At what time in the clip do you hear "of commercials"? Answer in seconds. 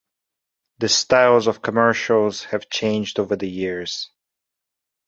1.45-2.45